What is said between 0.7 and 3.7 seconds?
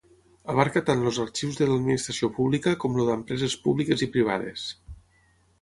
tant els arxius de l'administració pública com el d'empreses